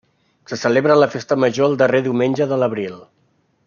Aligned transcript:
Se 0.51 0.57
celebra 0.61 0.95
la 1.01 1.09
festa 1.17 1.39
major 1.43 1.69
el 1.71 1.79
darrer 1.83 2.03
diumenge 2.09 2.49
d'abril. 2.55 3.01